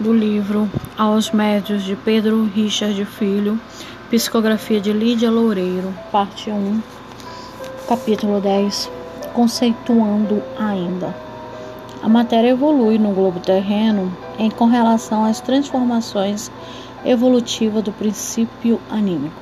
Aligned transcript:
do 0.00 0.14
livro 0.14 0.66
Aos 0.96 1.30
Médios 1.30 1.84
de 1.84 1.94
Pedro 1.94 2.44
Richard 2.44 3.04
Filho, 3.04 3.60
psicografia 4.08 4.80
de 4.80 4.94
Lídia 4.94 5.30
Loureiro, 5.30 5.94
parte 6.10 6.50
1, 6.50 6.80
capítulo 7.86 8.40
10, 8.40 8.90
conceituando 9.34 10.42
ainda. 10.58 11.14
A 12.02 12.08
matéria 12.08 12.48
evolui 12.48 12.98
no 12.98 13.12
globo 13.12 13.40
terreno 13.40 14.10
em 14.38 14.50
com 14.50 14.64
relação 14.64 15.22
às 15.22 15.38
transformações 15.42 16.50
evolutivas 17.04 17.84
do 17.84 17.92
princípio 17.92 18.80
anímico. 18.90 19.36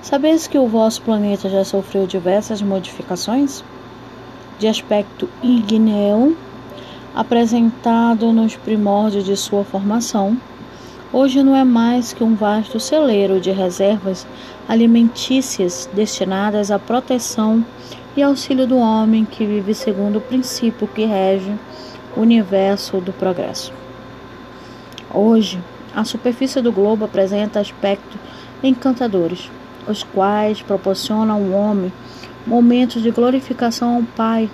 Sabeis 0.00 0.46
que 0.46 0.58
o 0.58 0.68
vosso 0.68 1.02
planeta 1.02 1.50
já 1.50 1.66
sofreu 1.66 2.06
diversas 2.06 2.62
modificações? 2.62 3.62
De 4.58 4.66
aspecto 4.66 5.28
ígneo 5.42 6.34
apresentado 7.14 8.32
nos 8.32 8.56
primórdios 8.56 9.24
de 9.24 9.36
sua 9.36 9.64
formação, 9.64 10.36
hoje 11.12 11.42
não 11.42 11.56
é 11.56 11.64
mais 11.64 12.12
que 12.12 12.22
um 12.22 12.34
vasto 12.34 12.78
celeiro 12.78 13.40
de 13.40 13.50
reservas 13.50 14.26
alimentícias 14.68 15.88
destinadas 15.92 16.70
à 16.70 16.78
proteção 16.78 17.64
e 18.16 18.22
auxílio 18.22 18.66
do 18.66 18.76
homem 18.76 19.24
que 19.24 19.44
vive 19.44 19.74
segundo 19.74 20.18
o 20.18 20.20
princípio 20.20 20.86
que 20.86 21.04
rege 21.04 21.52
o 22.16 22.20
universo 22.20 23.00
do 23.00 23.12
progresso. 23.12 23.72
Hoje, 25.12 25.60
a 25.94 26.04
superfície 26.04 26.60
do 26.60 26.70
globo 26.70 27.04
apresenta 27.04 27.58
aspectos 27.58 28.18
encantadores, 28.62 29.50
os 29.88 30.04
quais 30.04 30.62
proporcionam 30.62 31.36
ao 31.36 31.50
homem 31.50 31.92
momentos 32.46 33.02
de 33.02 33.10
glorificação 33.10 33.96
ao 33.96 34.02
Pai 34.02 34.48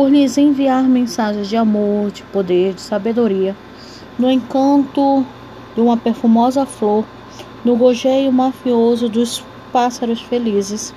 por 0.00 0.10
lhes 0.10 0.38
enviar 0.38 0.84
mensagens 0.84 1.46
de 1.46 1.58
amor, 1.58 2.10
de 2.10 2.22
poder, 2.22 2.72
de 2.72 2.80
sabedoria, 2.80 3.54
no 4.18 4.30
encanto 4.30 5.26
de 5.74 5.80
uma 5.82 5.94
perfumosa 5.94 6.64
flor, 6.64 7.04
no 7.62 7.76
gojeio 7.76 8.32
mafioso 8.32 9.10
dos 9.10 9.44
pássaros 9.70 10.22
felizes, 10.22 10.94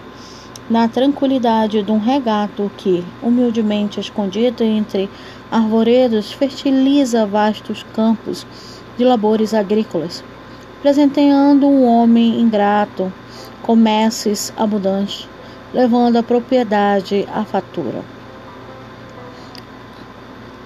na 0.69 0.87
tranquilidade 0.87 1.83
de 1.83 1.91
um 1.91 1.99
regato 1.99 2.71
que, 2.77 3.03
humildemente 3.21 3.99
escondido 3.99 4.63
entre 4.63 5.09
arvoredos, 5.51 6.31
fertiliza 6.31 7.25
vastos 7.25 7.85
campos 7.93 8.47
de 8.97 9.03
labores 9.03 9.53
agrícolas, 9.53 10.23
presenteando 10.81 11.67
um 11.67 11.85
homem 11.85 12.39
ingrato 12.39 13.11
com 13.63 13.75
messes 13.75 14.53
abundantes, 14.55 15.27
levando 15.73 16.15
a 16.15 16.23
propriedade 16.23 17.27
à 17.33 17.43
fatura 17.43 18.22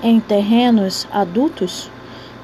em 0.01 0.19
terrenos 0.19 1.07
adultos, 1.11 1.89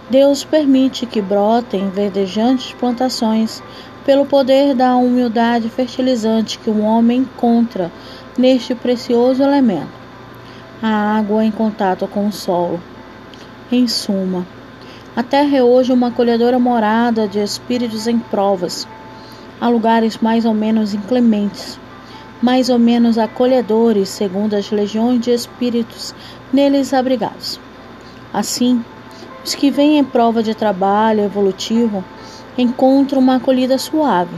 Deus 0.09 0.43
permite 0.43 1.05
que 1.05 1.21
brotem 1.21 1.89
verdejantes 1.89 2.73
plantações 2.73 3.63
pelo 4.05 4.25
poder 4.25 4.75
da 4.75 4.95
humildade 4.95 5.69
fertilizante 5.69 6.59
que 6.59 6.69
o 6.69 6.81
homem 6.81 7.19
encontra 7.19 7.91
neste 8.37 8.75
precioso 8.75 9.41
elemento. 9.41 10.03
A 10.81 11.17
água 11.17 11.45
em 11.45 11.51
contato 11.51 12.07
com 12.07 12.27
o 12.27 12.31
solo. 12.31 12.81
Em 13.71 13.87
suma, 13.87 14.45
a 15.15 15.23
terra 15.23 15.57
é 15.57 15.63
hoje 15.63 15.93
uma 15.93 16.07
acolhedora 16.07 16.59
morada 16.59 17.27
de 17.27 17.39
espíritos 17.39 18.07
em 18.07 18.19
provas. 18.19 18.87
Há 19.61 19.69
lugares 19.69 20.17
mais 20.17 20.43
ou 20.43 20.53
menos 20.53 20.93
inclementes, 20.93 21.79
mais 22.43 22.67
ou 22.67 22.77
menos 22.77 23.17
acolhedores, 23.17 24.09
segundo 24.09 24.53
as 24.53 24.69
legiões 24.69 25.21
de 25.21 25.31
espíritos 25.31 26.13
neles 26.51 26.93
abrigados. 26.93 27.57
Assim, 28.33 28.83
os 29.45 29.55
que 29.55 29.71
vêm 29.71 29.97
em 29.97 30.03
prova 30.03 30.43
de 30.43 30.53
trabalho 30.53 31.21
evolutivo 31.21 32.03
encontram 32.57 33.21
uma 33.21 33.37
acolhida 33.37 33.77
suave, 33.77 34.35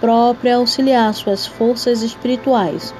própria 0.00 0.54
a 0.54 0.58
auxiliar 0.58 1.12
suas 1.14 1.44
forças 1.44 2.00
espirituais, 2.00 2.94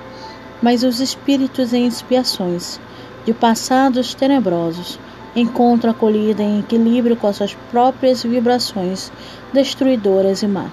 mas 0.60 0.82
os 0.82 0.98
espíritos 0.98 1.72
em 1.72 1.86
expiações 1.86 2.80
de 3.24 3.32
passados 3.32 4.12
tenebrosos 4.12 4.98
encontram 5.36 5.92
acolhida 5.92 6.42
em 6.42 6.58
equilíbrio 6.58 7.14
com 7.14 7.28
as 7.28 7.36
suas 7.36 7.54
próprias 7.70 8.24
vibrações 8.24 9.12
destruidoras 9.52 10.42
e 10.42 10.48
má. 10.48 10.66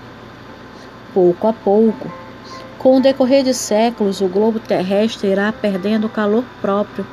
Pouco 1.13 1.47
a 1.47 1.53
pouco, 1.53 2.22
com 2.83 2.97
o 2.97 2.99
decorrer 2.99 3.45
de 3.45 3.53
séculos, 3.53 4.19
o 4.19 4.27
globo 4.27 4.59
terrestre 4.59 5.29
irá 5.29 5.53
perdendo 5.53 6.07
o 6.07 6.09
calor 6.09 6.44
próprio. 6.61 7.07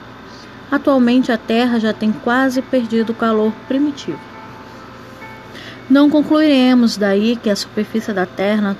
Atualmente, 0.68 1.30
a 1.30 1.38
Terra 1.38 1.78
já 1.78 1.92
tem 1.92 2.10
quase 2.10 2.60
perdido 2.60 3.10
o 3.10 3.14
calor 3.14 3.52
primitivo. 3.68 4.18
Não 5.88 6.10
concluiremos 6.10 6.96
daí 6.96 7.36
que 7.36 7.48
a 7.48 7.54
superfície 7.54 8.12
da 8.12 8.26
Terra 8.26 8.76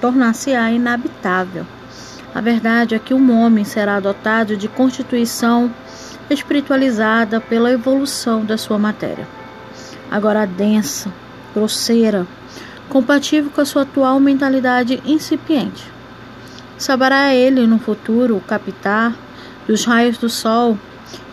tornar-se-á 0.00 0.72
inabitável. 0.72 1.66
A 2.34 2.40
verdade 2.40 2.94
é 2.94 2.98
que 2.98 3.12
um 3.12 3.38
homem 3.38 3.62
será 3.62 4.00
dotado 4.00 4.56
de 4.56 4.68
constituição 4.68 5.70
espiritualizada 6.30 7.42
pela 7.42 7.70
evolução 7.70 8.42
da 8.42 8.56
sua 8.56 8.78
matéria. 8.78 9.28
Agora 10.10 10.46
densa, 10.46 11.12
grosseira, 11.54 12.26
compatível 12.88 13.50
com 13.50 13.60
a 13.60 13.66
sua 13.66 13.82
atual 13.82 14.18
mentalidade 14.18 15.02
incipiente. 15.04 15.92
Saberá 16.82 17.32
ele 17.32 17.64
no 17.64 17.78
futuro 17.78 18.42
captar 18.44 19.14
dos 19.68 19.84
raios 19.84 20.18
do 20.18 20.28
sol 20.28 20.76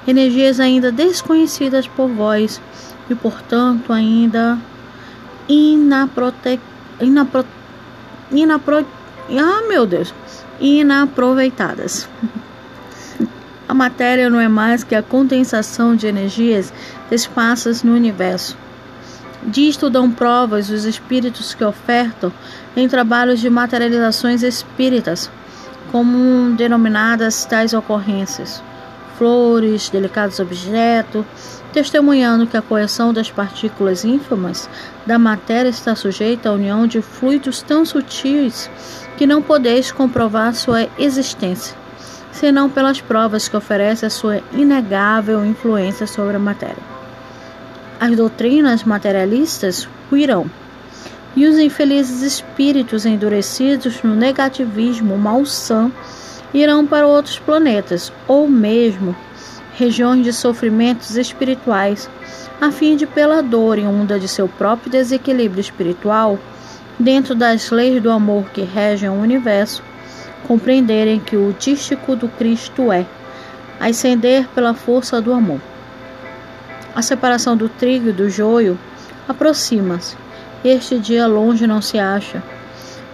energias 0.08 0.60
ainda 0.60 0.92
desconhecidas 0.92 1.88
por 1.88 2.08
vós 2.08 2.62
e, 3.10 3.16
portanto, 3.16 3.92
ainda 3.92 4.60
inaprote... 5.48 6.60
inapro... 7.02 7.44
Inapro... 8.32 8.86
Ah, 9.32 9.68
meu 9.68 9.88
Deus! 9.88 10.14
Inaproveitadas. 10.60 12.08
A 13.68 13.74
matéria 13.74 14.30
não 14.30 14.40
é 14.40 14.48
mais 14.48 14.84
que 14.84 14.94
a 14.94 15.02
condensação 15.02 15.96
de 15.96 16.06
energias 16.06 16.72
esparsas 17.10 17.82
no 17.82 17.96
universo. 17.96 18.56
Disto 19.44 19.90
dão 19.90 20.12
provas 20.12 20.70
os 20.70 20.84
espíritos 20.84 21.54
que 21.54 21.64
ofertam 21.64 22.32
em 22.76 22.90
trabalhos 22.90 23.40
de 23.40 23.50
materializações 23.50 24.44
espíritas 24.44 25.32
como 25.92 26.56
denominadas 26.56 27.46
tais 27.46 27.74
ocorrências, 27.74 28.62
flores, 29.18 29.90
delicados 29.90 30.40
objetos, 30.40 31.26
testemunhando 31.72 32.48
que 32.48 32.58
a 32.58 32.62
coerção 32.62 33.14
das 33.14 33.32
partículas 33.32 34.04
ínfimas 34.04 34.70
da 35.06 35.18
matéria 35.18 35.70
está 35.70 35.96
sujeita 35.96 36.50
à 36.50 36.54
união 36.54 36.86
de 36.86 37.02
fluidos 37.02 37.62
tão 37.62 37.86
sutis 37.86 38.70
que 39.18 39.26
não 39.26 39.42
podeis 39.42 39.92
comprovar 39.92 40.54
sua 40.54 40.88
existência, 40.98 41.76
senão 42.32 42.70
pelas 42.70 43.00
provas 43.00 43.48
que 43.48 43.58
oferece 43.58 44.06
a 44.06 44.10
sua 44.10 44.42
inegável 44.54 45.46
influência 45.46 46.06
sobre 46.06 46.36
a 46.36 46.40
matéria. 46.40 46.99
As 48.00 48.16
doutrinas 48.16 48.86
materialistas 48.86 49.86
ruirão 50.10 50.50
e 51.36 51.46
os 51.46 51.60
infelizes 51.60 52.22
espíritos 52.22 53.06
endurecidos 53.06 54.02
no 54.02 54.16
negativismo 54.16 55.18
malsã 55.18 55.92
irão 56.54 56.88
para 56.88 57.06
outros 57.06 57.38
planetas 57.40 58.12
ou 58.26 58.48
mesmo 58.48 59.14
regiões 59.76 60.24
de 60.24 60.32
sofrimentos 60.32 61.18
espirituais, 61.18 62.10
a 62.62 62.72
fim 62.72 62.96
de, 62.96 63.06
pela 63.06 63.44
dor 63.44 63.78
onda 63.80 64.18
de 64.18 64.30
seu 64.30 64.48
próprio 64.48 64.90
desequilíbrio 64.90 65.60
espiritual, 65.60 66.40
dentro 66.98 67.36
das 67.36 67.70
leis 67.70 68.02
do 68.02 68.10
amor 68.10 68.46
que 68.52 68.62
regem 68.62 69.10
o 69.10 69.22
universo, 69.22 69.84
compreenderem 70.48 71.20
que 71.20 71.36
o 71.36 71.52
tístico 71.52 72.16
do 72.16 72.30
Cristo 72.30 72.94
é 72.94 73.06
ascender 73.78 74.48
pela 74.56 74.74
força 74.74 75.22
do 75.22 75.34
amor. 75.34 75.60
A 76.96 77.02
separação 77.02 77.56
do 77.56 77.70
trigo 77.70 78.10
e 78.10 78.14
do 78.14 78.30
joio 78.30 78.78
aproxima-se 79.28 80.16
este 80.64 81.00
dia 81.00 81.26
longe 81.26 81.66
não 81.66 81.82
se 81.82 81.98
acha. 81.98 82.44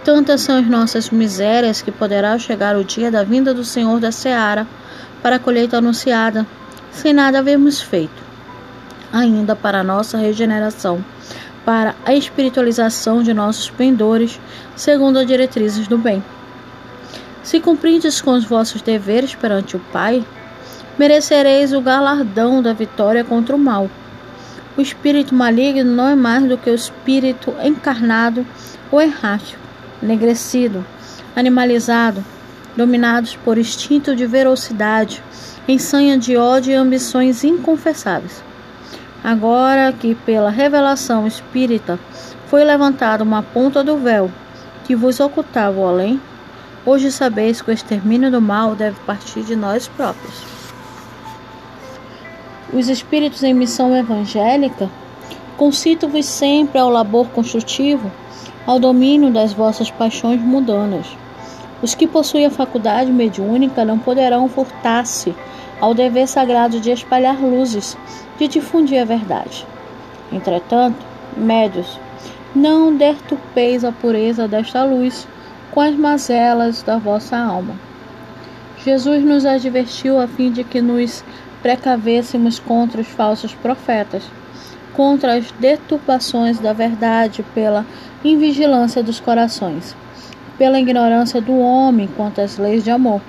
Tantas 0.04 0.40
são 0.40 0.58
as 0.58 0.66
nossas 0.66 1.10
misérias 1.10 1.80
que 1.80 1.92
poderá 1.92 2.36
chegar 2.38 2.76
o 2.76 2.84
dia 2.84 3.10
da 3.10 3.22
vinda 3.22 3.54
do 3.54 3.64
Senhor 3.64 4.00
da 4.00 4.10
Seara 4.10 4.66
para 5.22 5.36
a 5.36 5.38
colheita 5.38 5.78
anunciada, 5.78 6.44
sem 6.90 7.12
nada 7.12 7.38
havermos 7.38 7.80
feito. 7.80 8.24
Ainda 9.12 9.54
para 9.54 9.80
a 9.80 9.84
nossa 9.84 10.18
regeneração, 10.18 11.04
para 11.64 11.94
a 12.04 12.14
espiritualização 12.14 13.22
de 13.22 13.32
nossos 13.32 13.70
pendores, 13.70 14.40
segundo 14.74 15.18
as 15.18 15.26
diretrizes 15.26 15.86
do 15.86 15.96
bem. 15.96 16.22
Se 17.44 17.60
cumprindes 17.60 18.20
com 18.20 18.32
os 18.32 18.44
vossos 18.44 18.82
deveres 18.82 19.36
perante 19.36 19.76
o 19.76 19.80
Pai, 19.92 20.24
merecereis 20.98 21.72
o 21.72 21.80
galardão 21.80 22.62
da 22.62 22.72
vitória 22.72 23.24
contra 23.24 23.54
o 23.54 23.58
mal. 23.58 23.90
O 24.76 24.80
espírito 24.80 25.34
maligno 25.34 25.90
não 25.90 26.08
é 26.08 26.14
mais 26.14 26.44
do 26.44 26.58
que 26.58 26.70
o 26.70 26.74
espírito 26.74 27.54
encarnado 27.62 28.46
ou 28.90 29.00
errático, 29.00 29.60
enegrecido, 30.02 30.84
animalizado, 31.34 32.24
dominados 32.76 33.36
por 33.36 33.58
instinto 33.58 34.14
de 34.14 34.26
velocidade, 34.26 35.22
ensanha 35.66 36.18
de 36.18 36.36
ódio 36.36 36.72
e 36.72 36.76
ambições 36.76 37.42
inconfessáveis. 37.42 38.42
Agora 39.24 39.92
que 39.92 40.14
pela 40.14 40.50
revelação 40.50 41.26
espírita 41.26 41.98
foi 42.46 42.64
levantada 42.64 43.24
uma 43.24 43.42
ponta 43.42 43.82
do 43.82 43.96
véu 43.96 44.30
que 44.84 44.94
vos 44.94 45.18
ocultava 45.18 45.80
o 45.80 45.86
além, 45.86 46.20
hoje 46.84 47.10
sabeis 47.10 47.60
que 47.60 47.70
o 47.70 47.74
extermínio 47.74 48.30
do 48.30 48.40
mal 48.40 48.76
deve 48.76 49.00
partir 49.00 49.42
de 49.42 49.56
nós 49.56 49.88
próprios. 49.88 50.55
Os 52.72 52.88
espíritos 52.88 53.42
em 53.44 53.54
missão 53.54 53.96
evangélica 53.96 54.90
concito-vos 55.56 56.26
sempre 56.26 56.78
ao 56.78 56.90
labor 56.90 57.28
construtivo, 57.28 58.10
ao 58.66 58.78
domínio 58.78 59.30
das 59.30 59.52
vossas 59.52 59.90
paixões 59.90 60.40
mundanas. 60.40 61.06
Os 61.80 61.94
que 61.94 62.06
possuem 62.06 62.46
a 62.46 62.50
faculdade 62.50 63.12
mediúnica 63.12 63.84
não 63.84 63.98
poderão 63.98 64.48
furtar-se 64.48 65.34
ao 65.80 65.94
dever 65.94 66.26
sagrado 66.26 66.80
de 66.80 66.90
espalhar 66.90 67.40
luzes, 67.40 67.96
de 68.38 68.48
difundir 68.48 69.00
a 69.00 69.04
verdade. 69.04 69.66
Entretanto, 70.32 70.98
médios, 71.36 72.00
não 72.54 72.96
deturpeis 72.96 73.84
a 73.84 73.92
pureza 73.92 74.48
desta 74.48 74.82
luz 74.84 75.28
com 75.70 75.80
as 75.80 75.94
mazelas 75.94 76.82
da 76.82 76.98
vossa 76.98 77.36
alma. 77.36 77.74
Jesus 78.84 79.22
nos 79.22 79.44
advertiu 79.44 80.18
a 80.18 80.26
fim 80.26 80.50
de 80.50 80.64
que 80.64 80.80
nos 80.80 81.22
precavêssemos 81.66 82.60
contra 82.60 83.00
os 83.00 83.08
falsos 83.08 83.52
profetas, 83.52 84.22
contra 84.94 85.34
as 85.34 85.50
deturpações 85.50 86.60
da 86.60 86.72
verdade 86.72 87.44
pela 87.52 87.84
invigilância 88.24 89.02
dos 89.02 89.18
corações, 89.18 89.96
pela 90.56 90.78
ignorância 90.78 91.40
do 91.40 91.58
homem 91.58 92.08
quanto 92.16 92.40
às 92.40 92.56
leis 92.56 92.84
de 92.84 92.92
amor. 92.92 93.20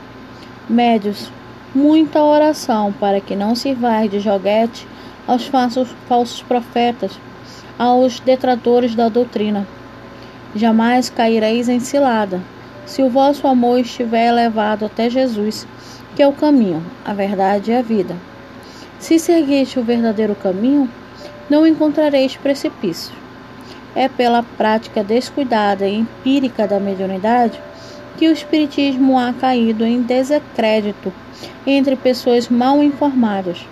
Médios, 0.69 1.31
muita 1.74 2.22
oração 2.22 2.94
para 3.00 3.19
que 3.19 3.36
não 3.36 3.56
sirvais 3.56 4.12
de 4.12 4.19
joguete 4.19 4.88
aos 5.25 5.48
falsos, 5.48 5.90
falsos 6.07 6.44
profetas, 6.44 7.19
aos 7.75 8.19
detratores 8.19 8.94
da 8.94 9.10
doutrina. 9.10 9.68
Jamais 10.54 11.10
caireis 11.10 11.68
em 11.68 11.80
cilada, 11.80 12.40
se 12.86 13.01
o 13.01 13.10
vosso 13.10 13.48
amor 13.48 13.80
estiver 13.80 14.28
elevado 14.28 14.86
até 14.86 15.10
Jesus, 15.10 15.66
que 16.18 16.24
é 16.24 16.28
o 16.28 16.34
caminho, 16.34 16.84
a 17.06 17.14
verdade 17.14 17.69
e 17.69 17.75
a 17.75 17.81
vida. 17.84 18.16
Se 18.98 19.19
seguiste 19.19 19.78
o 19.78 19.84
verdadeiro 19.84 20.34
caminho, 20.34 20.90
não 21.48 21.64
encontrareis 21.64 22.36
precipício. 22.36 23.14
É 23.96 24.10
pela 24.10 24.42
prática 24.42 25.04
descuidada 25.04 25.88
e 25.88 25.94
empírica 25.94 26.68
da 26.68 26.80
mediunidade 26.80 27.62
que 28.18 28.28
o 28.28 28.31
Espiritismo 28.31 29.19
ha 29.19 29.31
caído 29.31 29.86
em 29.86 30.02
desacrédito 30.02 31.14
entre 31.68 31.96
pessoas 31.96 32.50
mal 32.50 32.81
informadas, 32.81 33.64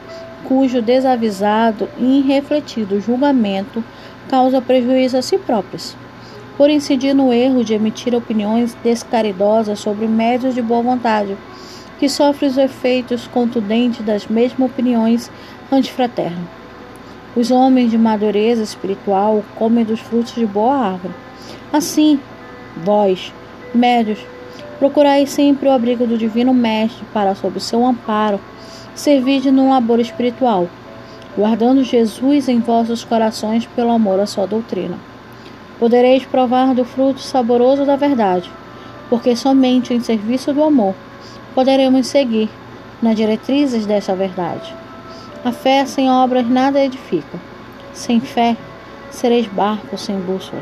cujo 0.44 0.84
desavisado 0.84 1.90
e 1.98 2.20
irrefletido 2.20 3.02
julgamento 3.02 3.84
causa 4.30 4.62
prejuízo 4.62 5.18
a 5.18 5.24
si 5.24 5.40
próprios, 5.40 5.98
por 6.56 6.70
incidir 6.70 7.16
no 7.16 7.34
erro 7.34 7.64
de 7.64 7.74
emitir 7.74 8.14
opiniões 8.14 8.78
descaridosas 8.84 9.80
sobre 9.80 10.08
médios 10.08 10.54
de 10.54 10.62
boa 10.62 10.84
vontade, 10.84 11.36
que 12.00 12.10
sofrem 12.10 12.50
os 12.50 12.58
efeitos 12.58 13.28
contundentes 13.28 14.06
das 14.06 14.28
mesmas 14.28 14.70
opiniões 14.70 15.32
antifraternas. 15.72 16.48
Os 17.36 17.52
homens 17.52 17.92
de 17.92 17.98
madureza 17.98 18.64
espiritual 18.64 19.44
comem 19.56 19.84
dos 19.84 20.00
frutos 20.00 20.36
de 20.36 20.46
boa 20.46 20.76
árvore. 20.76 21.14
Assim, 21.72 22.20
vós, 22.84 23.34
médios, 23.74 24.20
Procurai 24.80 25.26
sempre 25.26 25.70
o 25.70 25.72
abrigo 25.72 26.06
do 26.06 26.18
Divino 26.18 26.54
Mestre 26.54 27.06
para, 27.14 27.34
sob 27.34 27.60
seu 27.62 27.86
amparo, 27.86 28.42
servir 28.94 29.50
num 29.50 29.70
labor 29.70 30.02
espiritual, 30.02 30.68
guardando 31.38 31.82
Jesus 31.82 32.50
em 32.50 32.60
vossos 32.60 33.04
corações 33.04 33.66
pelo 33.68 33.92
amor 33.92 34.20
à 34.20 34.26
sua 34.26 34.46
doutrina. 34.46 34.98
Podereis 35.80 36.26
provar 36.26 36.74
do 36.74 36.84
fruto 36.84 37.22
saboroso 37.22 37.86
da 37.86 37.96
verdade, 37.96 38.52
porque 39.10 39.34
somente 39.36 39.94
em 39.94 40.02
serviço 40.02 40.54
do 40.54 40.62
amor 40.62 40.94
poderemos 41.56 42.08
seguir 42.08 42.50
nas 43.02 43.16
diretrizes 43.16 43.86
dessa 43.86 44.14
verdade. 44.14 44.76
A 45.44 45.52
fé 45.52 45.86
sem 45.86 46.12
obras 46.12 46.48
nada 46.48 46.84
edifica. 46.84 47.40
Sem 47.94 48.20
fé, 48.20 48.58
sereis 49.10 49.48
barco 49.48 49.98
sem 49.98 50.20
bússola. 50.20 50.62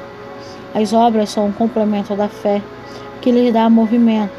As 0.75 0.93
obras 0.93 1.31
são 1.31 1.47
um 1.47 1.51
complemento 1.51 2.15
da 2.15 2.29
fé 2.29 2.61
que 3.21 3.31
lhes 3.31 3.51
dá 3.51 3.69
movimento, 3.69 4.33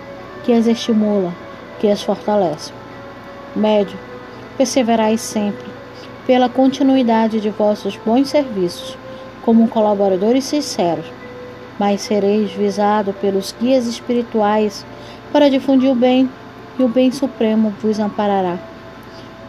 que 0.44 0.52
as 0.52 0.66
estimula, 0.66 1.34
que 1.80 1.88
as 1.88 2.02
fortalece. 2.02 2.72
Médio, 3.56 3.98
perseverai 4.56 5.18
sempre, 5.18 5.66
pela 6.26 6.48
continuidade 6.48 7.40
de 7.40 7.50
vossos 7.50 7.98
bons 8.04 8.28
serviços, 8.28 8.96
como 9.42 9.68
colaboradores 9.68 10.44
sinceros, 10.44 11.06
mas 11.78 12.02
sereis 12.02 12.52
visado 12.52 13.12
pelos 13.14 13.54
guias 13.60 13.86
espirituais 13.86 14.84
para 15.32 15.50
difundir 15.50 15.90
o 15.90 15.94
bem, 15.94 16.30
e 16.78 16.82
o 16.82 16.88
bem 16.88 17.10
supremo 17.12 17.74
vos 17.80 17.98
amparará. 17.98 18.58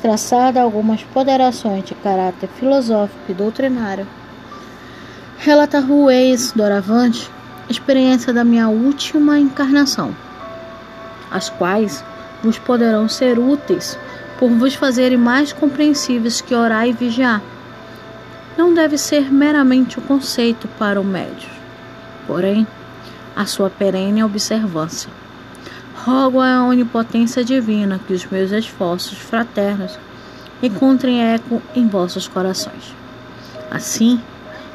Traçada 0.02 0.62
algumas 0.62 1.04
ponderações 1.04 1.84
de 1.84 1.96
caráter 1.96 2.48
filosófico 2.60 3.32
e 3.32 3.34
doutrinário, 3.34 4.08
relatar-vos 5.38 6.52
doravante 6.56 7.30
experiência 7.70 8.32
da 8.32 8.44
minha 8.44 8.68
última 8.68 9.40
encarnação, 9.40 10.16
as 11.32 11.50
quais 11.50 12.04
vos 12.44 12.60
poderão 12.60 13.10
ser 13.10 13.40
úteis 13.40 13.98
por 14.38 14.50
vos 14.52 14.76
fazerem 14.76 15.18
mais 15.18 15.52
compreensíveis 15.52 16.42
que 16.42 16.54
orar 16.54 16.88
e 16.88 16.94
vigiar. 16.94 17.42
Não 18.58 18.74
deve 18.74 18.98
ser 18.98 19.32
meramente 19.32 19.98
o 19.98 20.02
conceito 20.02 20.68
para 20.80 21.02
o 21.02 21.04
médio, 21.04 21.50
porém 22.28 22.68
a 23.36 23.46
sua 23.46 23.70
perene 23.70 24.24
observância. 24.24 25.25
Rogo 26.06 26.40
à 26.40 26.64
onipotência 26.64 27.44
divina 27.44 28.00
que 28.06 28.14
os 28.14 28.24
meus 28.28 28.52
esforços 28.52 29.18
fraternos 29.18 29.98
encontrem 30.62 31.20
eco 31.20 31.60
em 31.76 31.88
vossos 31.88 32.28
corações. 32.28 32.94
Assim, 33.72 34.22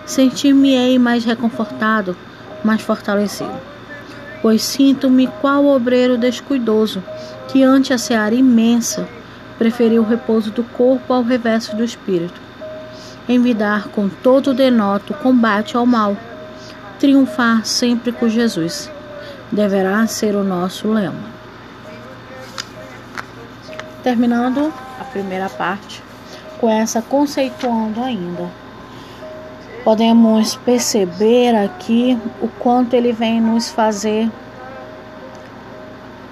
sentir-me-ei 0.04 0.98
mais 0.98 1.24
reconfortado 1.24 2.16
mais 2.64 2.80
fortalecido. 2.80 3.54
Pois 4.42 4.60
sinto-me 4.64 5.28
qual 5.40 5.66
obreiro 5.66 6.18
descuidoso, 6.18 7.00
que 7.46 7.62
ante 7.62 7.92
a 7.92 7.98
seara 7.98 8.34
imensa 8.34 9.08
preferiu 9.56 10.02
o 10.02 10.08
repouso 10.08 10.50
do 10.50 10.64
corpo 10.64 11.12
ao 11.12 11.22
reverso 11.22 11.76
do 11.76 11.84
espírito. 11.84 12.40
Envidar 13.28 13.86
com 13.90 14.08
todo 14.08 14.50
o 14.50 14.54
denoto 14.54 15.14
combate 15.14 15.76
ao 15.76 15.86
mal, 15.86 16.16
triunfar 16.98 17.64
sempre 17.64 18.10
com 18.10 18.28
Jesus, 18.28 18.90
deverá 19.50 20.06
ser 20.06 20.34
o 20.34 20.44
nosso 20.44 20.88
lema. 20.88 21.40
Terminando 24.02 24.72
a 24.98 25.04
primeira 25.04 25.48
parte 25.48 26.02
com 26.58 26.68
essa 26.68 27.00
conceituando 27.02 28.02
ainda 28.02 28.48
podemos 29.84 30.56
perceber 30.56 31.54
aqui 31.54 32.18
o 32.40 32.48
quanto 32.48 32.94
ele 32.94 33.12
vem 33.12 33.40
nos 33.40 33.70
fazer 33.70 34.30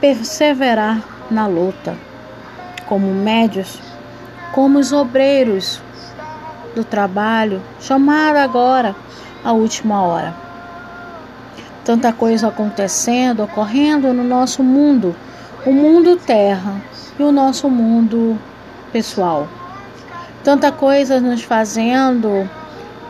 perseverar 0.01 1.03
na 1.31 1.47
luta, 1.47 1.97
como 2.87 3.13
médios, 3.13 3.81
como 4.53 4.79
os 4.79 4.93
obreiros 4.93 5.81
do 6.75 6.85
trabalho, 6.85 7.61
chamado 7.81 8.37
agora 8.37 8.95
a 9.43 9.53
última 9.53 10.03
hora. 10.03 10.48
Tanta 11.89 12.13
coisa 12.13 12.49
acontecendo, 12.49 13.43
ocorrendo 13.45 14.13
no 14.13 14.23
nosso 14.23 14.63
mundo, 14.63 15.17
o 15.65 15.73
mundo 15.73 16.17
terra 16.17 16.83
e 17.19 17.23
o 17.23 17.33
nosso 17.33 17.71
mundo 17.71 18.39
pessoal. 18.93 19.49
Tanta 20.45 20.71
coisa 20.71 21.19
nos 21.19 21.43
fazendo 21.43 22.47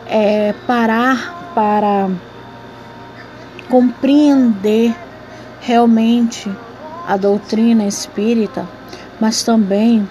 é, 0.07 0.55
parar 0.65 1.51
para 1.53 2.09
compreender 3.69 4.95
realmente 5.59 6.49
a 7.05 7.17
doutrina 7.17 7.83
espírita, 7.83 8.65
mas 9.19 9.43
também 9.43 10.07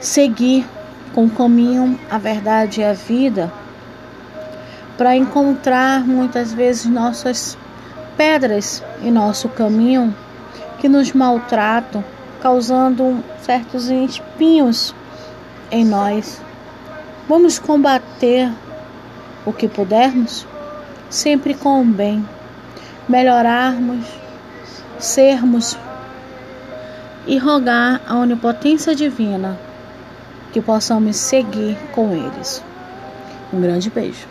seguir 0.00 0.66
com 1.14 1.26
o 1.26 1.30
caminho, 1.30 2.00
a 2.10 2.16
verdade 2.16 2.80
e 2.80 2.84
a 2.84 2.94
vida, 2.94 3.52
para 4.96 5.14
encontrar 5.14 6.06
muitas 6.06 6.52
vezes 6.52 6.86
nossas 6.86 7.56
pedras 8.16 8.82
em 9.02 9.10
nosso 9.10 9.48
caminho 9.48 10.14
que 10.78 10.88
nos 10.88 11.12
maltratam, 11.12 12.04
causando 12.40 13.22
certos 13.42 13.88
espinhos 13.88 14.94
em 15.70 15.84
nós. 15.84 16.40
Vamos 17.28 17.58
combater 17.58 18.50
o 19.44 19.52
que 19.52 19.68
pudermos, 19.68 20.46
sempre 21.10 21.54
com 21.54 21.82
o 21.82 21.84
bem, 21.84 22.26
melhorarmos, 23.08 24.06
sermos 24.98 25.76
e 27.26 27.38
rogar 27.38 28.00
a 28.06 28.16
onipotência 28.16 28.94
divina 28.94 29.58
que 30.52 30.60
possamos 30.60 31.16
seguir 31.16 31.76
com 31.92 32.12
eles. 32.14 32.62
Um 33.52 33.60
grande 33.60 33.90
beijo. 33.90 34.26